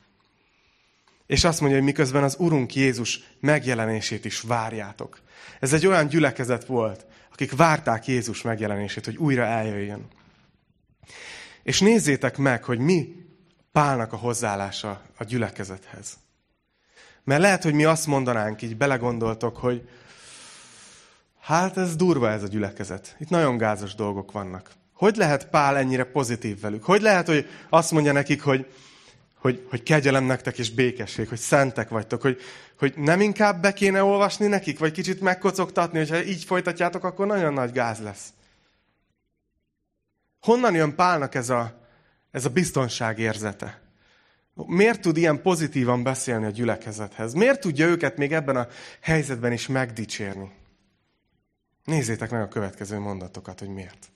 [1.32, 5.20] És azt mondja, hogy miközben az Urunk Jézus megjelenését is várjátok.
[5.60, 10.06] Ez egy olyan gyülekezet volt, akik várták Jézus megjelenését, hogy újra eljöjjön.
[11.62, 13.16] És nézzétek meg, hogy mi
[13.72, 16.16] Pálnak a hozzáállása a gyülekezethez.
[17.24, 19.88] Mert lehet, hogy mi azt mondanánk, így belegondoltok, hogy
[21.40, 23.16] hát ez durva ez a gyülekezet.
[23.18, 24.70] Itt nagyon gázos dolgok vannak.
[24.92, 26.84] Hogy lehet Pál ennyire pozitív velük?
[26.84, 28.66] Hogy lehet, hogy azt mondja nekik, hogy
[29.42, 32.40] hogy, hogy kegyelem nektek és békesség, hogy szentek vagytok, hogy,
[32.78, 37.52] hogy nem inkább be kéne olvasni nekik, vagy kicsit megkocogtatni, hogyha így folytatjátok, akkor nagyon
[37.52, 38.32] nagy gáz lesz.
[40.40, 41.88] Honnan jön Pálnak ez a,
[42.30, 43.80] ez a biztonság érzete?
[44.54, 47.32] Miért tud ilyen pozitívan beszélni a gyülekezethez?
[47.32, 48.68] Miért tudja őket még ebben a
[49.00, 50.50] helyzetben is megdicsérni?
[51.84, 54.10] Nézzétek meg a következő mondatokat, hogy miért.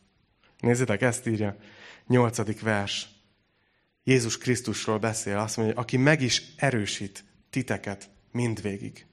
[0.61, 1.57] Nézzétek, ezt írja,
[2.07, 3.16] nyolcadik vers.
[4.09, 9.07] Jézus Krisztusról beszél, azt mondja, aki meg is erősít titeket mindvégig.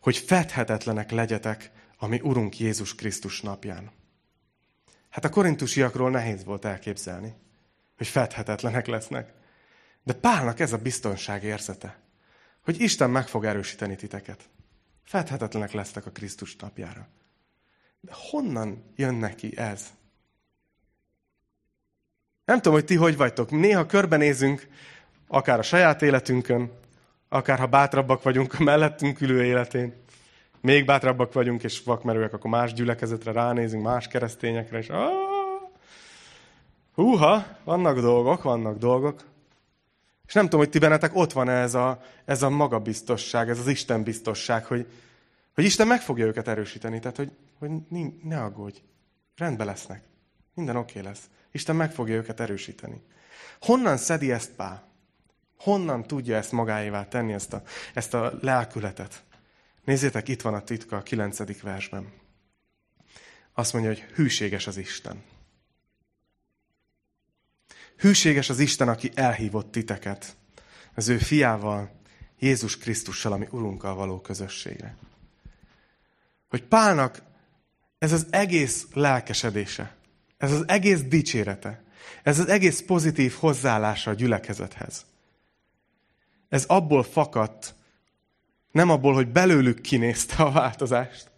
[0.00, 3.90] Hogy fedhetetlenek legyetek a mi Urunk Jézus Krisztus napján.
[5.08, 7.34] Hát a korintusiakról nehéz volt elképzelni,
[7.96, 9.32] hogy fedhetetlenek lesznek.
[10.02, 12.00] De Pálnak ez a biztonság érzete,
[12.60, 14.48] hogy Isten meg fog erősíteni titeket.
[15.04, 17.08] Fedhetetlenek lesztek a Krisztus napjára.
[18.00, 19.86] De honnan jön neki ez?
[22.48, 23.50] Nem tudom, hogy ti hogy vagytok.
[23.50, 24.68] Néha körbenézünk,
[25.26, 26.70] akár a saját életünkön,
[27.28, 29.94] akár ha bátrabbak vagyunk a mellettünk ülő életén.
[30.60, 34.90] Még bátrabbak vagyunk, és vakmerőek, akkor más gyülekezetre ránézünk, más keresztényekre, és
[36.94, 39.24] húha, vannak dolgok, vannak dolgok.
[40.26, 43.66] És nem tudom, hogy ti bennetek ott van ez a, ez a magabiztosság, ez az
[43.66, 44.86] Isten biztosság, hogy,
[45.54, 46.98] hogy Isten meg fogja őket erősíteni.
[46.98, 47.70] Tehát, hogy, hogy
[48.22, 48.78] ne aggódj.
[49.36, 50.02] rendben lesznek.
[50.54, 51.28] Minden oké okay lesz.
[51.50, 53.02] Isten meg fogja őket erősíteni.
[53.60, 54.88] Honnan szedi ezt Pál?
[55.56, 57.62] Honnan tudja ezt magáévá tenni, ezt a,
[57.94, 59.22] ezt a lelkületet?
[59.84, 62.12] Nézzétek, itt van a titka a kilencedik versben.
[63.52, 65.22] Azt mondja, hogy hűséges az Isten.
[67.96, 70.36] Hűséges az Isten, aki elhívott titeket
[70.94, 71.90] az ő fiával,
[72.38, 74.96] Jézus Krisztussal, ami Urunkkal való közösségre.
[76.48, 77.22] Hogy Pálnak
[77.98, 79.96] ez az egész lelkesedése,
[80.38, 81.82] ez az egész dicsérete,
[82.22, 85.06] ez az egész pozitív hozzáállása a gyülekezethez.
[86.48, 87.74] Ez abból fakadt,
[88.70, 91.30] nem abból, hogy belőlük kinézte a változást,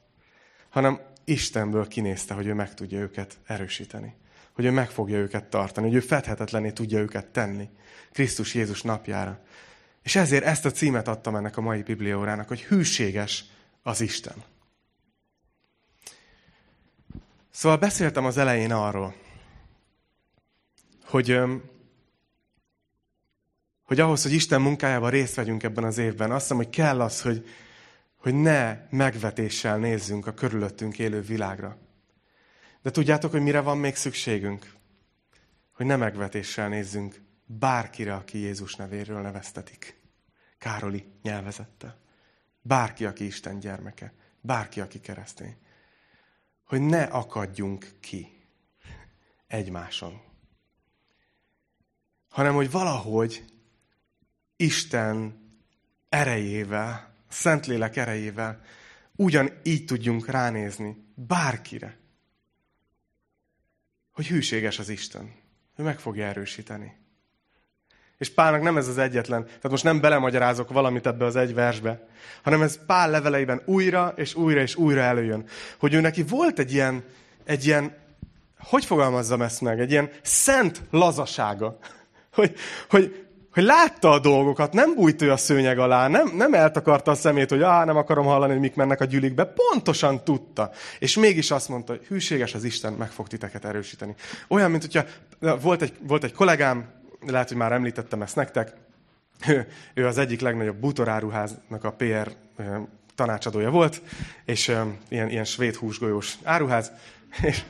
[0.68, 4.14] hanem Istenből kinézte, hogy ő meg tudja őket erősíteni.
[4.52, 7.68] Hogy ő meg fogja őket tartani, hogy ő fedhetetlené tudja őket tenni
[8.12, 9.40] Krisztus Jézus napjára.
[10.02, 13.44] És ezért ezt a címet adtam ennek a mai bibliórának, hogy hűséges
[13.82, 14.34] az Isten.
[17.50, 19.14] Szóval beszéltem az elején arról,
[21.04, 21.38] hogy,
[23.82, 27.22] hogy ahhoz, hogy Isten munkájában részt vegyünk ebben az évben, azt hiszem, hogy kell az,
[27.22, 27.48] hogy,
[28.16, 31.78] hogy ne megvetéssel nézzünk a körülöttünk élő világra.
[32.82, 34.72] De tudjátok, hogy mire van még szükségünk?
[35.72, 40.00] Hogy ne megvetéssel nézzünk bárkire, aki Jézus nevéről neveztetik.
[40.58, 41.98] Károli nyelvezettel.
[42.62, 44.12] Bárki, aki Isten gyermeke.
[44.40, 45.56] Bárki, aki keresztény.
[46.70, 48.32] Hogy ne akadjunk ki
[49.46, 50.20] egymáson.
[52.28, 53.44] Hanem, hogy valahogy
[54.56, 55.40] Isten
[56.08, 58.62] erejével, Szentlélek erejével
[59.16, 61.98] ugyan így tudjunk ránézni bárkire,
[64.10, 65.34] hogy hűséges az Isten.
[65.76, 66.99] Ő meg fogja erősíteni.
[68.20, 72.06] És Pálnak nem ez az egyetlen, tehát most nem belemagyarázok valamit ebbe az egy versbe,
[72.42, 75.44] hanem ez Pál leveleiben újra és újra és újra előjön.
[75.78, 77.04] Hogy ő neki volt egy ilyen,
[77.44, 77.96] egy ilyen
[78.58, 81.78] hogy fogalmazzam ezt meg, egy ilyen szent lazasága.
[82.34, 82.54] Hogy,
[82.90, 87.14] hogy hogy látta a dolgokat, nem bújt ő a szőnyeg alá, nem, nem eltakarta a
[87.14, 89.44] szemét, hogy ah, nem akarom hallani, hogy mik mennek a gyülikbe.
[89.44, 90.70] Pontosan tudta.
[90.98, 94.14] És mégis azt mondta, hogy hűséges az Isten, meg fog titeket erősíteni.
[94.48, 95.04] Olyan, mint hogyha
[95.60, 98.72] volt egy, volt egy kollégám, lehet, hogy már említettem ezt nektek,
[99.94, 102.32] ő, az egyik legnagyobb bútoráruháznak a PR
[103.14, 104.02] tanácsadója volt,
[104.44, 104.68] és
[105.08, 106.92] ilyen, ilyen svéd húsgolyós áruház,
[107.42, 107.62] és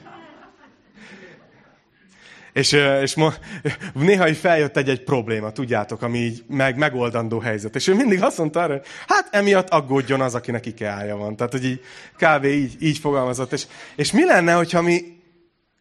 [2.52, 3.32] és, és ma,
[3.94, 7.74] néha így feljött egy-egy probléma, tudjátok, ami így meg, megoldandó helyzet.
[7.74, 11.36] És ő mindig azt mondta arra, hogy hát emiatt aggódjon az, akinek IKEA-ja van.
[11.36, 11.80] Tehát, hogy így
[12.16, 12.44] kb.
[12.44, 13.52] így, így fogalmazott.
[13.52, 15.00] És, és mi lenne, hogyha mi,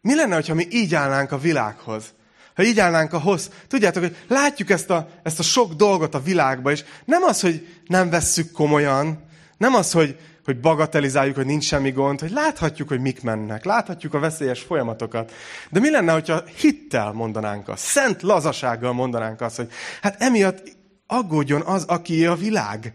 [0.00, 2.14] mi lenne, hogyha mi így állnánk a világhoz?
[2.60, 6.70] Ha így állnánk ahhoz, tudjátok, hogy látjuk ezt a, ezt a sok dolgot a világba,
[6.70, 9.24] és nem az, hogy nem vesszük komolyan,
[9.56, 14.14] nem az, hogy, hogy bagatelizáljuk, hogy nincs semmi gond, hogy láthatjuk, hogy mik mennek, láthatjuk
[14.14, 15.32] a veszélyes folyamatokat.
[15.70, 19.70] De mi lenne, hogyha hittel mondanánk azt, szent lazasággal mondanánk azt, hogy
[20.02, 20.62] hát emiatt
[21.06, 22.94] aggódjon az, aki a világ.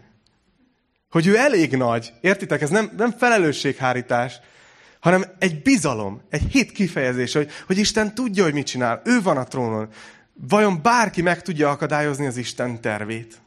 [1.10, 2.12] Hogy ő elég nagy.
[2.20, 2.62] Értitek?
[2.62, 4.40] Ez nem, nem felelősséghárítás,
[5.06, 9.02] hanem egy bizalom, egy hit kifejezés, hogy, hogy Isten tudja, hogy mit csinál.
[9.04, 9.88] Ő van a trónon.
[10.32, 13.40] Vajon bárki meg tudja akadályozni az Isten tervét?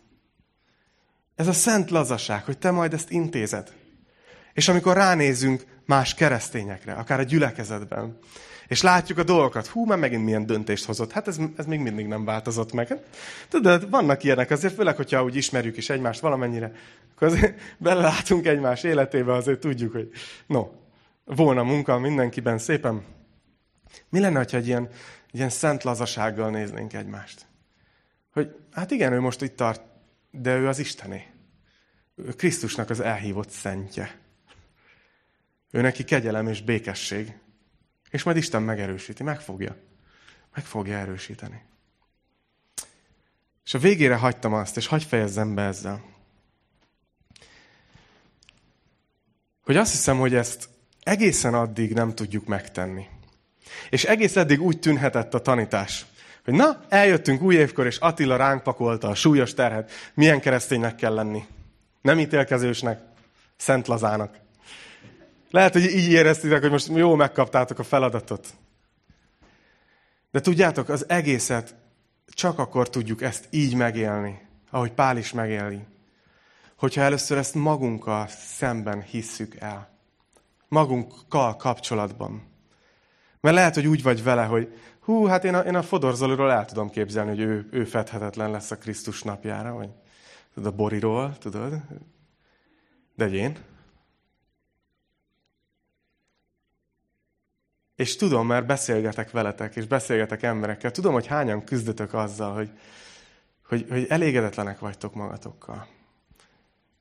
[1.36, 3.74] Ez a szent lazaság, hogy te majd ezt intézed.
[4.54, 8.18] És amikor ránézünk más keresztényekre, akár a gyülekezetben,
[8.68, 11.12] és látjuk a dolgokat, hú, már megint milyen döntést hozott.
[11.12, 12.98] Hát ez, ez még mindig nem változott meg.
[13.50, 16.72] Tudod, vannak ilyenek azért, főleg, hogyha úgy ismerjük is egymást valamennyire,
[17.16, 20.10] akkor azért belelátunk egymás életébe, azért tudjuk, hogy
[20.48, 20.68] no,
[21.36, 23.06] volna munka mindenkiben szépen.
[24.10, 24.90] Mi lenne, ha egy ilyen,
[25.32, 27.46] ilyen szent lazasággal néznénk egymást?
[28.32, 29.82] Hogy hát igen, ő most itt tart,
[30.32, 31.28] de ő az Istené.
[32.16, 34.20] Ő Krisztusnak az elhívott szentje.
[35.72, 37.38] Ő neki kegyelem és békesség.
[38.10, 39.76] És majd Isten megerősíti, megfogja.
[40.54, 41.62] Meg fogja erősíteni.
[43.66, 46.04] És a végére hagytam azt, és hagyj fejezzem be ezzel.
[49.62, 50.70] Hogy azt hiszem, hogy ezt
[51.10, 53.06] egészen addig nem tudjuk megtenni.
[53.90, 56.06] És egész eddig úgy tűnhetett a tanítás,
[56.44, 59.92] hogy na, eljöttünk új évkor, és Attila ránk pakolta a súlyos terhet.
[60.14, 61.44] Milyen kereszténynek kell lenni?
[62.02, 63.00] Nem ítélkezősnek,
[63.58, 64.38] szent lazának.
[65.52, 68.48] Lehet, hogy így éreztétek, hogy most jó megkaptátok a feladatot.
[70.32, 71.76] De tudjátok, az egészet
[72.28, 75.86] csak akkor tudjuk ezt így megélni, ahogy Pál is megéli.
[76.76, 78.28] Hogyha először ezt magunkkal
[78.58, 79.89] szemben hisszük el.
[80.70, 82.48] Magunkkal kapcsolatban.
[83.40, 86.52] Mert lehet, hogy úgy vagy vele, hogy hú, hát én a, én a Fodor Zoliról
[86.52, 89.90] el tudom képzelni, hogy ő, ő fedhetetlen lesz a Krisztus napjára, vagy
[90.54, 91.74] tudod, a Boriról, tudod.
[93.16, 93.58] De én?
[97.96, 100.92] És tudom, mert beszélgetek veletek, és beszélgetek emberekkel.
[100.92, 102.72] Tudom, hogy hányan küzdötök azzal, hogy,
[103.68, 105.88] hogy, hogy elégedetlenek vagytok magatokkal.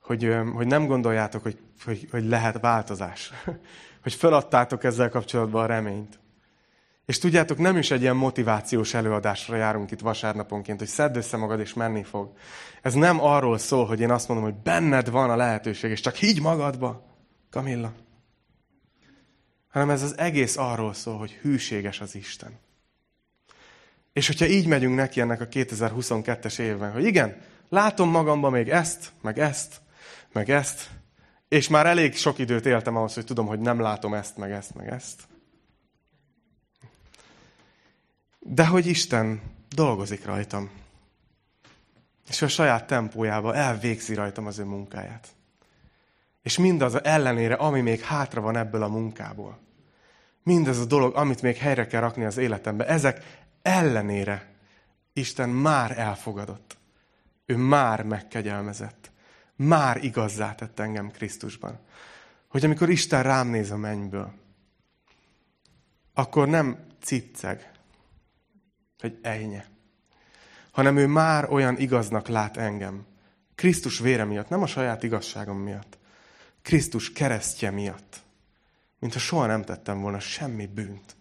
[0.09, 3.33] Hogy, hogy nem gondoljátok, hogy, hogy, hogy lehet változás.
[4.03, 6.19] Hogy feladtátok ezzel kapcsolatban a reményt.
[7.07, 11.61] És tudjátok, nem is egy ilyen motivációs előadásra járunk itt vasárnaponként, hogy szedd össze magad
[11.61, 12.33] és menni fog.
[12.83, 16.15] Ez nem arról szól, hogy én azt mondom, hogy benned van a lehetőség, és csak
[16.15, 17.17] higgy magadba,
[17.51, 17.93] Kamilla.
[19.69, 22.59] Hanem ez az egész arról szól, hogy hűséges az Isten.
[24.13, 27.37] És hogyha így megyünk neki ennek a 2022-es évben, hogy igen,
[27.69, 29.81] látom magamban még ezt, meg ezt,
[30.39, 30.91] meg ezt,
[31.49, 34.75] és már elég sok időt éltem ahhoz, hogy tudom, hogy nem látom ezt, meg ezt,
[34.75, 35.23] meg ezt.
[38.39, 40.71] De hogy Isten dolgozik rajtam.
[42.29, 45.29] És a saját tempójában elvégzi rajtam az ő munkáját.
[46.43, 49.59] És mindaz ellenére, ami még hátra van ebből a munkából.
[50.43, 54.55] Mindez a dolog, amit még helyre kell rakni az életembe, ezek ellenére
[55.13, 56.79] Isten már elfogadott.
[57.47, 59.11] Ő már megkegyelmezett.
[59.59, 61.79] Már igazzá tett engem Krisztusban.
[62.49, 64.33] Hogy amikor Isten rám néz a mennyből,
[66.15, 67.73] akkor nem cicceg,
[68.99, 69.67] hogy ejnye.
[70.71, 73.07] Hanem ő már olyan igaznak lát engem.
[73.55, 75.99] Krisztus vére miatt, nem a saját igazságom miatt.
[76.63, 78.23] Krisztus keresztje miatt.
[78.99, 81.17] Mintha soha nem tettem volna semmi bűnt.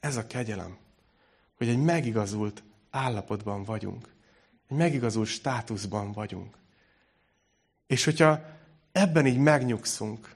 [0.00, 0.76] Ez a kegyelem,
[1.56, 4.14] hogy egy megigazult állapotban vagyunk.
[4.68, 6.56] Egy megigazult státuszban vagyunk.
[7.86, 8.40] És hogyha
[8.92, 10.32] ebben így megnyugszunk,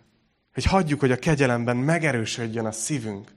[0.55, 3.37] hogy hagyjuk, hogy a kegyelemben megerősödjön a szívünk,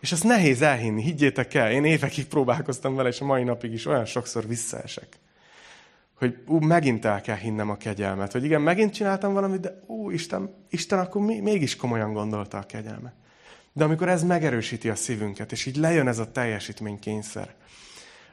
[0.00, 3.86] és ezt nehéz elhinni, higgyétek el, én évekig próbálkoztam vele, és a mai napig is
[3.86, 5.18] olyan sokszor visszaesek.
[6.14, 8.32] Hogy ú, megint el kell hinnem a kegyelmet.
[8.32, 12.66] Hogy igen, megint csináltam valamit, de ú, Isten, Isten akkor mi, mégis komolyan gondolta a
[12.66, 13.14] kegyelmet.
[13.72, 17.54] De amikor ez megerősíti a szívünket, és így lejön ez a teljesítménykényszer,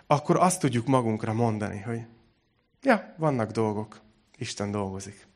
[0.08, 2.00] akkor azt tudjuk magunkra mondani, hogy
[2.82, 4.02] ja, vannak dolgok,
[4.38, 5.28] Isten dolgozik.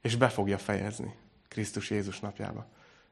[0.00, 1.14] És be fogja fejezni
[1.48, 2.66] Krisztus Jézus napjába.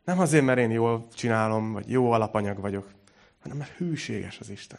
[0.04, 2.90] Nem azért, mert én jól csinálom, vagy jó alapanyag vagyok,
[3.40, 4.78] hanem mert hűséges az Isten.